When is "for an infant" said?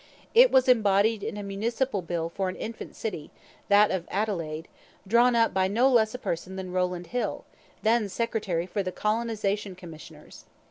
2.27-2.95